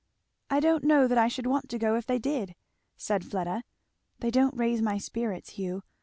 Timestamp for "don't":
0.59-0.83, 4.31-4.57